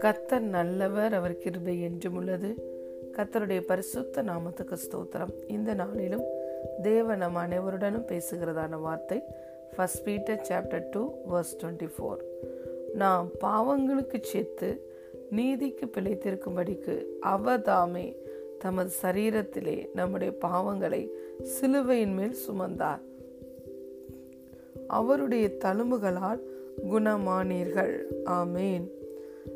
[0.00, 2.54] கத்தர் நல்லவர் அவர் கிருபை என்றும் உள்ளது.
[3.12, 5.32] கத்தருடைய பரிசுத்த நாமத்துக்கு ஸ்தோத்திரம்.
[5.48, 6.22] இந்த நாளிலும்
[6.82, 9.22] தேவ நம் அனைவருடனும் பேசுகிறதான வார்த்தை
[9.76, 12.20] first Peter chapter two verse twenty four
[12.94, 14.92] நாம் பாவங்களுக்கு சேர்த்து
[15.30, 18.16] நீதிக்கு பிழைத்திருக்கும்படிக்கு அவதாமே
[18.58, 21.08] தமது சரீரத்திலே நம்முடைய பாவங்களை
[21.42, 23.00] சிலுவையின் மேல் சுமந்தார்.
[24.88, 26.42] அவருடைய தழும்புகளால்
[26.90, 27.96] குணமானீர்கள்
[28.40, 28.86] ஆமேன்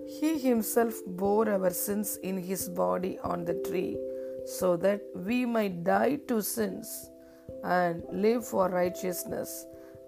[0.07, 3.97] He himself bore our sins in his body on the tree,
[4.45, 7.11] so that we might die to sins
[7.65, 9.51] and live for righteousness.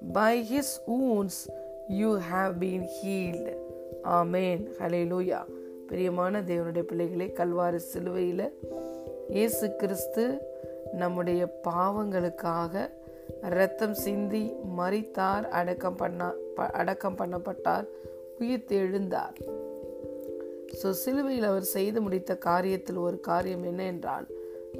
[0.02, 1.48] By his wounds
[1.90, 3.48] you have been healed.
[4.18, 5.40] ஆமேன் ஹலேலூயா
[5.86, 8.46] பிரியமான தேவனுடைய பிள்ளைகளே கல்வாரி சிலுவையில்
[9.28, 10.24] இயேசு கிறிஸ்து
[10.94, 12.74] நம்முடைய பாவங்களுக்காக
[13.50, 17.86] இரத்தம் சிந்தி மறித்தார் அடக்கம் பண்ண அடக்கம் பண்ணப்பட்டார்
[18.38, 19.36] உயிர்த்து எழுந்தார்
[20.82, 24.26] ஸோ சிலுவையில் அவர் செய்து முடித்த காரியத்தில் ஒரு காரியம் என்ன என்றால்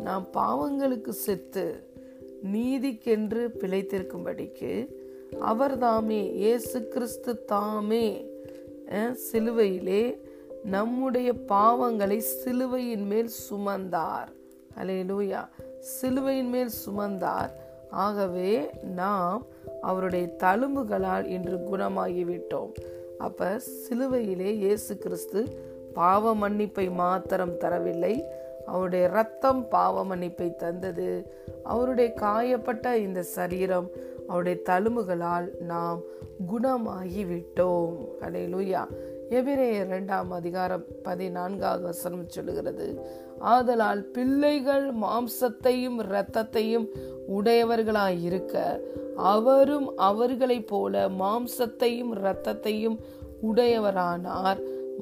[0.02, 1.88] நாம் பாவங்களுக்கு செத்து
[2.52, 4.98] நீதிக்கென்று பிழைத்திருக்கும்படிக்கு
[5.40, 8.28] அவர் தாமே இயேசு கிறிஸ்து தாமே
[9.32, 10.20] சிலுவையிலே
[10.64, 14.28] நம்முடைய பாவங்களை சிலுவையின் மேல் சுமந்தார்.
[14.76, 15.48] அலே லூயா
[15.80, 17.50] சிலுவையின் மேல் சுமந்தார்.
[17.90, 19.46] ஆகவே நாம்
[19.80, 22.72] அவருடைய தழும்புகளால் இன்று குணமாகிவிட்டோம்.
[23.18, 28.22] அப்ப சிலுவையிலே இயேசு கிறிஸ்து பாவ மன்னிப்பை மாத்திரம் தரவில்லை.
[28.66, 31.32] அவருடைய ரத்தம் பாவ மன்னிப்பை தந்தது.
[31.62, 33.90] அவருடைய காயப்பட்ட இந்த சரீரம்
[34.28, 36.00] அவருடைய தழும்புகளால் நாம்
[36.46, 38.86] குணமாகி விட்டோம் அடே லூயா
[39.30, 43.06] எபிரே இரண்டாம் அதிகாரம் பதினான்காவது வசனம் சொல்லுகிறது.
[43.40, 46.86] ஆதலால் பிள்ளைகள் மாம்சத்தையும் இரத்தத்தையும்
[47.36, 48.80] உடையவர்களாயிருக்க
[49.16, 52.98] அவரும் அவர்களைப் போல மாம்சத்தையும் இரத்தத்தையும்
[53.42, 54.60] உடையவரானார்.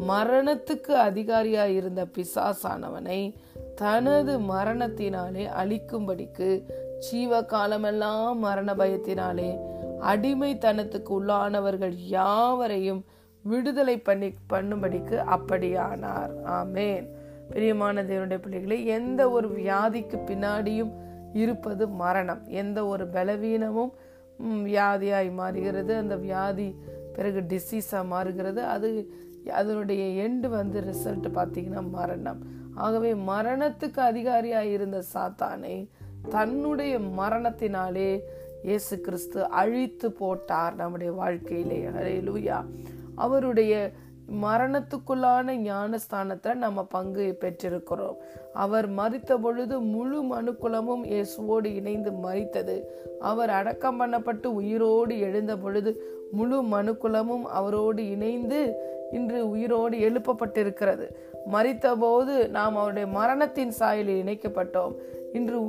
[0.09, 3.35] மரணத்துக்கு அதிகாரியாய் இருந்த பிசாசானவனை
[3.75, 6.63] தனது மரணத்தினாலே அழிக்கும்படிக்கு
[6.99, 9.59] ஜீவ காலமெல்லாம் மரண பயத்தினாலே
[10.01, 13.05] அடிமைத்தனத்துக்கு உள்ளானவர்கள் யாவரையும்
[13.43, 16.31] விடுதலை பண்ணி பண்ணும்படிக்கு அப்படியானார்.
[16.45, 17.09] ஆமேன்.
[17.49, 20.93] பிரியமான தேவனுடைய பிள்ளைகளே எந்த ஒரு வியாதிக்கு பின்னாடியும்
[21.33, 22.43] இருப்பது மரணம்.
[22.47, 23.93] எந்த ஒரு பலவீனமும்
[24.65, 25.97] வியாதியாய் மாறுகிறது.
[25.97, 26.69] அந்த வியாதி
[27.13, 28.65] பிறகு டிசீஸாக மாறுகிறது.
[28.65, 28.89] அது
[29.53, 32.41] அதனுடைய எண்டு வந்து ரிசல்ட் பார்த்தீங்கன்னா மரணம்.
[32.75, 35.89] ஆகவே மரணத்துக்கு அதிகாரியாக இருந்த சாத்தானை
[36.29, 38.21] தன்னுடைய மரணத்தினாலே
[38.63, 41.79] இயேசு கிறிஸ்து அழித்து போட்டார் நம்முடைய வாழ்க்கையிலே.
[41.97, 42.59] ஹரே லூயா
[43.15, 43.75] அவருடைய
[44.33, 48.17] மரணத்துக்குள்ளான ஞானஸ்தானத்தில் நம்ம பங்கு பெற்றிருக்கிறோம்.
[48.53, 52.83] அவர் மறித்த பொழுது முழு மனுக்குலமும் இயேசுவோடு இணைந்து மறித்தது.
[53.21, 61.09] அவர் அடக்கம் பண்ணப்பட்டு உயிரோடு எழுந்த பொழுது முழு மனுக்குலமும் அவரோடு இணைந்து இன்று உயிரோடு எழுப்பப்பட்டிருக்கிறது.
[61.53, 64.95] மறித்த போது நாம் அவருடைய மரணத்தின் சாயலில் இணைக்கப்பட்டோம்.
[65.33, 65.61] இன்று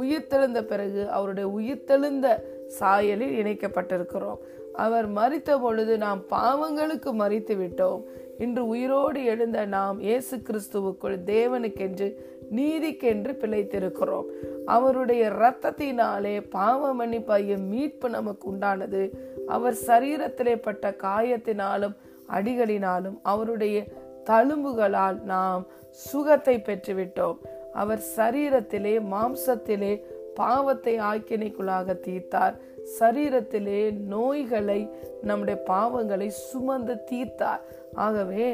[0.00, 2.42] உயிர்த்தெழுந்த பிறகு அவருடைய உயிர்த்தெழுந்த
[2.80, 4.36] சாயலில் இணைக்கப்பட்டிருக்கிறோம்.
[4.74, 8.02] அவர் மறித்த பொழுது நாம் பாவங்களுக்கு மறித்து விட்டோம்
[8.38, 12.14] இன்று உயிரோடு எழுந்த நாம் இயேசு கிறிஸ்துவுக்குள் தேவனுக்கென்று
[12.56, 14.24] நீதிக்கென்று பிழைத்திருக்கிறோம்.
[14.66, 19.10] அவருடைய இரத்தத்தினாலே பாவ மன்னிப்பாய மீட்பு நமக்கு உண்டானது.
[19.46, 21.96] அவர் சரீரத்திலே பட்ட காயத்தினாலும்
[22.28, 23.84] அடிகளினாலும் அவருடைய
[24.24, 27.36] தழும்புகளால் நாம் சுகத்தை பெற்றுவிட்டோம்.
[27.72, 30.04] அவர் சரீரத்திலே மாம்சத்திலே
[30.34, 32.54] பாவத்தை ஆக்கினைக்குள்ளாக தீர்த்தார்.
[32.98, 33.80] சரீரத்திலே
[34.14, 34.80] நோய்களை
[35.22, 37.62] நம்முடைய பாவங்களை சுமந்து தீர்த்தார்.
[37.94, 38.46] ஆகவே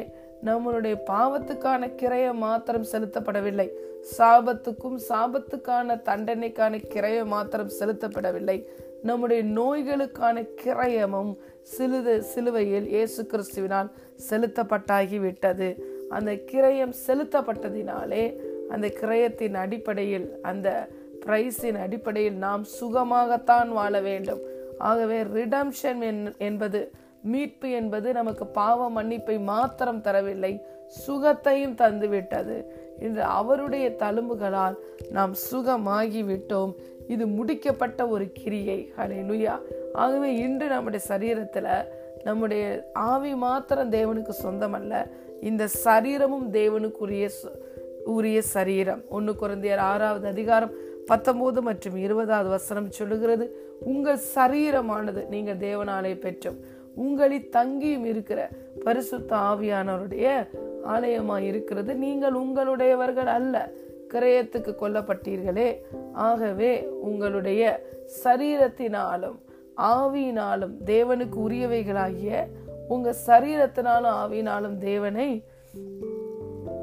[0.47, 3.69] நம்மளுடைய பாவத்துக்கான கிரையம் மாத்திரம் செலுத்தப்படவில்லை.
[4.17, 8.57] சாபத்துக்கும் சாபத்துக்கான தண்டனைக்கான கிரையம் மாத்திரம் செலுத்தப்படவில்லை.
[9.03, 11.31] நம்முடைய நோய்களுக்கான கிரயமும்
[11.73, 13.89] சிலுது சிலுவையில் இயேசு கிறிஸ்துவினால்
[14.29, 15.69] செலுத்தப்பட்டாகிவிட்டது.
[16.09, 18.23] அந்த கிரயம் செலுத்தப்பட்டதினாலே
[18.69, 20.67] அந்த கிரயத்தின் அடிப்படையில் அந்த
[21.25, 24.39] பிரைஸின் அடிப்படையில் நாம் சுகமாகத்தான் வாழ வேண்டும்.
[24.77, 26.91] ஆகவே ரிடம்ஷன் என்பது
[27.23, 30.61] மீட்பு என்பது நமக்கு பாவ மன்னிப்பை மாத்திரம் தரவில்லை
[31.07, 32.63] சுகத்தையும் தந்துவிட்டது.
[32.99, 34.75] இன்று அவருடைய தழும்புகளால்
[35.11, 36.73] நாம் சுகமாகிவிட்டோம்.
[37.07, 38.93] இது முடிக்கப்பட்ட ஒரு கிரியை.
[38.97, 39.59] ஹலே லுயா
[39.93, 41.85] ஆகவே இன்று நம்முடைய சரீரத்தில்
[42.23, 45.11] நம்முடைய ஆவி மாத்திரம் தேவனுக்கு சொந்தமல்ல
[45.41, 47.29] இந்த சரீரமும் தேவனுக்குரிய
[48.05, 49.03] உரிய சரீரம்.
[49.09, 50.71] ஒன்று குறைந்தையர் ஆறாவது அதிகாரம்
[51.09, 53.45] பத்தொம்போது மற்றும் இருபதாவது வசனம் சொல்லுகிறது
[53.79, 56.59] உங்கள் சரீரமானது நீங்கள் தேவனாலே பெற்றும்.
[56.95, 58.49] உங்களில் தங்கியும் இருக்கிற
[58.83, 60.47] பரிசுத்த ஆவியானவருடைய
[60.83, 61.95] ஆலயமாக இருக்கிறது.
[61.95, 63.71] நீங்கள் உங்களுடையவர்கள் அல்ல.
[64.13, 65.69] கிரயத்துக்கு கொல்லப்பட்டீர்களே.
[66.13, 67.63] ஆகவே உங்களுடைய
[68.23, 69.37] சரீரத்தினாலும்
[69.77, 72.47] ஆவியினாலும் தேவனுக்கு உரியவைகளாகிய
[72.87, 75.43] உங்க சரீரத்தினாலும் ஆவியினாலும் தேவனை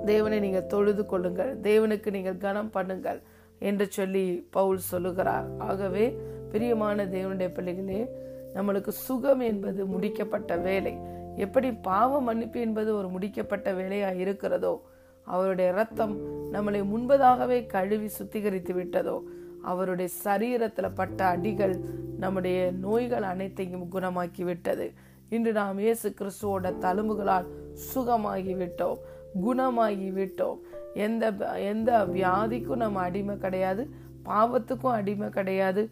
[0.05, 1.61] தேவனை நீங்கள் தொழுது கொள்ளுங்கள்.
[1.61, 3.21] தேவனுக்கு நீங்கள் கனம் பண்ணுங்கள்.
[3.59, 5.47] என்று சொல்லி பவுல் சொல்லுகிறார்.
[5.59, 6.19] ஆகவே
[6.51, 8.09] பிரியமான தேவனுடைய பிள்ளைகளே
[8.55, 10.97] நம்மளுக்கு சுகம் என்பது முடிக்கப்பட்ட வேலை.
[11.37, 14.89] எப்படி பாவ மன்னிப்பு என்பது ஒரு முடிக்கப்பட்ட வேலையா இருக்கிறதோ
[15.25, 16.15] அவருடைய ரத்தம்
[16.53, 19.17] நம்மளை முன்பதாகவே கழுவி சுத்திகரித்து விட்டதோ
[19.63, 21.75] அவருடைய சரீரத்தில் பட்ட அடிகள்
[22.19, 24.93] நம்முடைய நோய்கள் அனைத்தையும் குணமாக்கி விட்டது.
[25.29, 27.47] இன்று நாம் இயேசு கிறிஸ்துவோட தழும்புகளால்
[27.95, 28.99] சுகமாகி விட்டோம்
[29.43, 30.59] குணமாகி விட்டோம்.
[31.05, 31.31] எந்த
[31.71, 33.83] எந்த வியாதிக்கும் நம்ம அடிமை கிடையாது
[34.29, 35.83] பாவத்துக்கும் அடிமை கிடையாது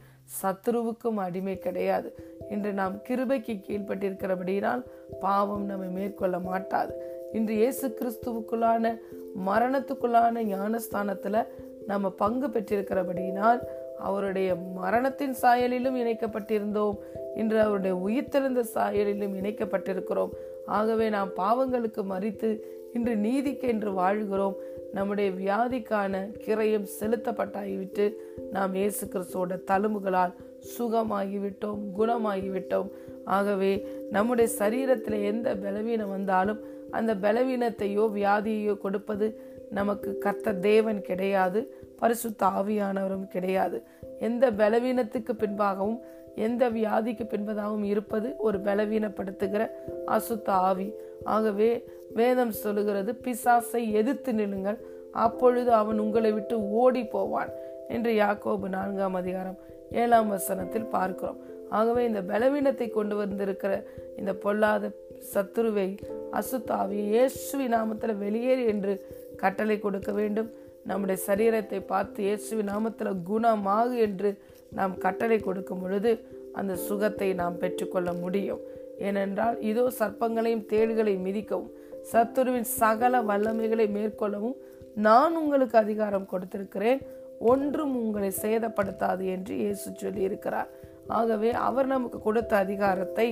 [0.43, 2.09] சத்ருவுக்கும் அடிமை கிடையாது.
[2.51, 4.83] இன்று நாம் கிருபைக்கு கீழ்பட்டிருக்கிறபடியினால்
[5.21, 6.95] பாவம் நம்மை மேற்கொள்ள மாட்டாது.
[7.33, 8.93] இன்று இயேசு கிறிஸ்துவுக்குள்ளான
[9.47, 11.41] மரணத்துக்குள்ளான ஞானஸ்தானத்தில்
[11.87, 13.61] நம்ம பங்கு பெற்றிருக்கிறபடியினால்
[13.99, 16.97] அவருடைய மரணத்தின் சாயலிலும் இணைக்கப்பட்டிருந்தோம்.
[17.35, 20.33] இன்று அவருடைய உயிர்த்தெழுந்த சாயலிலும் இணைக்கப்பட்டிருக்கிறோம்.
[20.79, 22.51] ஆகவே நாம் பாவங்களுக்கு மறித்து
[22.93, 24.57] இன்று நீதிக்கு என்று வாழ்கிறோம்.
[24.95, 26.15] நம்முடைய வியாதிக்கான
[26.47, 28.05] கிரயம் செலுத்தப்பட்டாகிவிட்டு
[28.53, 30.35] நாம் இயேசு கிறிஸ்துவோட தழும்புகளால்
[30.75, 32.91] சுகமாகிவிட்டோம் குணமாகிவிட்டோம்.
[33.37, 33.73] ஆகவே
[34.11, 36.61] நம்முடைய சரீரத்தில் எந்த பலவீனம் வந்தாலும்
[36.91, 39.29] அந்த பலவீனத்தையோ வியாதியையோ கொடுப்பது
[39.71, 41.61] நமக்கு கர்த்த தேவன் கிடையாது
[42.01, 43.79] பரிசுத்த ஆவியானவரும் கிடையாது.
[44.21, 45.99] எந்த பலவீனத்துக்கு பின்பாகவும்
[46.37, 49.63] எந்த வியாதிக்கு பின்பதாகவும் இருப்பது ஒரு பலவீனப்படுத்துகிற
[50.17, 50.89] அசுத்த ஆவி.
[51.25, 51.71] ஆகவே
[52.15, 54.79] வேதம் சொல்லுகிறது பிசாசை எதிர்த்து நில்லுங்கள்.
[55.13, 57.51] அப்பொழுது அவன் உங்களை விட்டு ஓடி போவான்
[57.89, 59.59] என்று யாக்கோபு நான்காம் அதிகாரம்
[59.91, 61.41] ஏழாம் வசனத்தில் பார்க்கிறோம்.
[61.71, 63.73] ஆகவே இந்த பலவீனத்தை கொண்டு வந்திருக்கிற
[64.17, 64.91] இந்த பொல்லாத
[65.35, 65.89] சத்துருவை
[66.41, 68.93] அசுத்தாவி இயேசுவி நாமத்தில் வெளியேறு என்று
[69.37, 70.51] கட்டளை கொடுக்க வேண்டும்.
[70.87, 74.31] நம்முடைய சரீரத்தை பார்த்து இயேசுவி நாமத்தில் குணமாகு என்று
[74.79, 76.13] நாம் கட்டளை கொடுக்கும் பொழுது
[76.61, 78.63] அந்த சுகத்தை நாம் பெற்றுக்கொள்ள முடியும்.
[79.09, 81.73] ஏனென்றால் இதோ சர்ப்பங்களையும் தேள்களையும் மிதிக்கவும்
[82.13, 84.57] சத்துருவின் சகல வல்லமைகளை மேற்கொள்ளவும்
[85.07, 87.01] நான் உங்களுக்கு அதிகாரம் கொடுத்திருக்கிறேன்.
[87.53, 90.71] ஒன்றும் உங்களை சேதப்படுத்தாது என்று இயேசு சொல்லியிருக்கிறார்.
[91.19, 93.27] ஆகவே அவர் நமக்கு கொடுத்த அதிகாரத்தை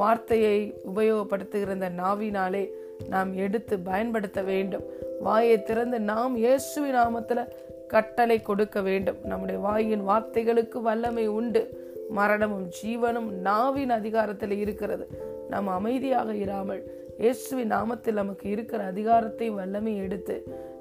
[0.00, 0.56] வார்த்தையை
[0.90, 2.64] உபயோகப்படுத்துகிற இந்த நாவினாலே
[3.12, 4.84] நாம் எடுத்து பயன்படுத்த வேண்டும்.
[5.26, 7.42] வாயை திறந்து நாம் இயேசுவின் நாமத்தில்
[7.86, 9.18] கட்டளை கொடுக்க வேண்டும்.
[9.24, 11.62] நம்முடைய வாயின் வார்த்தைகளுக்கு வல்லமை உண்டு.
[12.10, 15.06] மரணமும் ஜீவனும் நாவின் அதிகாரத்தில் இருக்கிறது.
[15.50, 16.82] நாம் அமைதியாக இராமல்
[17.18, 20.36] இயேசுவின் நாமத்தில் நமக்கு இருக்கிற அதிகாரத்தை வல்லமை எடுத்து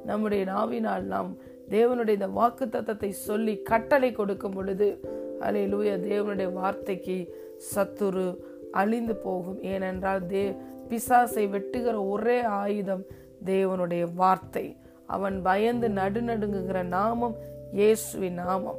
[0.05, 1.29] நம்முடைய நாவினால் நாம்
[1.69, 4.87] தேவனுடைய இந்த வாக்கு தத்தத்தை சொல்லி கட்டளை கொடுக்கும் பொழுது
[5.45, 7.17] அலே லூய தேவனுடைய வார்த்தைக்கு
[7.73, 8.27] சத்துரு
[8.71, 9.59] அழிந்து போகும்.
[9.73, 10.43] ஏனென்றால் தே
[10.89, 13.03] பிசாசை வெட்டுகிற ஒரே ஆயுதம்
[13.45, 14.65] தேவனுடைய வார்த்தை.
[15.07, 17.35] அவன் பயந்து நடுநடுங்குகிற நாமம்
[17.71, 18.77] இயேசுவின் நாமம்.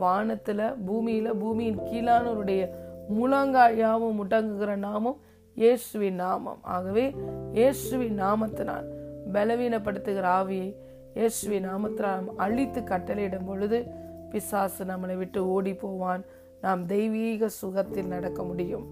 [0.00, 2.70] வானத்துல பூமியில பூமியின் கீழானவருடைய
[3.08, 5.20] முழங்காயாவும் முடங்குகிற நாமம்
[5.54, 6.58] இயேசுவின் நாமம்.
[6.62, 7.14] ஆகவே
[7.52, 8.86] இயேசுவின் நாமத்தினால்
[9.32, 10.76] பலவீனப்படுத்துகிற ஆவியை
[11.14, 13.84] இயேசுவின் நாமத்தினால் அழித்து கட்டளையிடும் பொழுது
[14.30, 16.24] பிசாசு நம்மளை விட்டு ஓடி போவான்
[16.60, 18.86] நாம் தெய்வீக சுகத்தில் நடக்க முடியும்.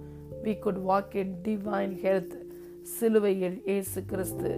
[0.45, 2.44] We could walk in divine health
[2.93, 4.51] சிலுவையில் இயேசு கிறிஸ்து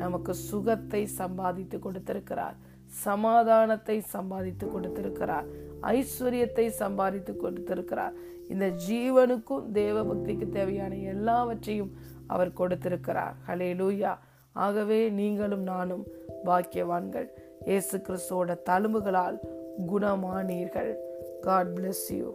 [0.00, 2.56] நமக்கு சுகத்தை சம்பாதித்து கொடுத்திருக்கிறார்.
[3.04, 5.46] சமாதானத்தை சம்பாதித்து கொடுத்திருக்கிறார்.
[5.94, 8.14] ஐஸ்வர்யத்தை சம்பாதித்து கொடுத்திருக்கிறார்.
[8.52, 11.92] இந்த ஜீவனுக்கும் தேவ பக்திக்கு தேவையான எல்லாவற்றையும்
[12.34, 13.36] அவர் கொடுத்திருக்கிறார்.
[13.48, 14.12] ஹலே லூயா
[14.52, 16.04] ஆகவே நீங்களும் நானும்
[16.48, 17.28] பாக்கியவான்கள்.
[17.70, 19.38] இயேசு கிறிஸ்துவோட தழும்புகளால்
[19.92, 20.92] குணமானீர்கள்.
[21.46, 22.28] God bless you